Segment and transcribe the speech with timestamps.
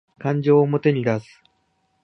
[0.17, 1.43] 感情を表に出す